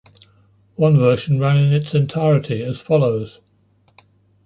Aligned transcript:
One 0.77 0.97
version 0.97 1.39
ran 1.39 1.57
in 1.59 1.73
its 1.73 1.93
entirety 1.93 2.63
as 2.63 2.79
follows. 2.79 3.39